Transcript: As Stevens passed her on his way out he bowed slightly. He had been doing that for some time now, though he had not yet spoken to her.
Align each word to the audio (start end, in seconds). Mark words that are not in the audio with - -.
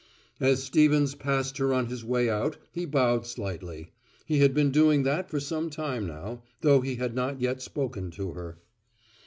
As 0.39 0.63
Stevens 0.63 1.13
passed 1.13 1.59
her 1.59 1.71
on 1.75 1.85
his 1.85 2.03
way 2.03 2.27
out 2.27 2.57
he 2.71 2.85
bowed 2.85 3.23
slightly. 3.27 3.91
He 4.25 4.39
had 4.39 4.51
been 4.51 4.71
doing 4.71 5.03
that 5.03 5.29
for 5.29 5.39
some 5.39 5.69
time 5.69 6.07
now, 6.07 6.41
though 6.61 6.81
he 6.81 6.95
had 6.95 7.13
not 7.13 7.39
yet 7.39 7.61
spoken 7.61 8.09
to 8.13 8.31
her. 8.31 8.57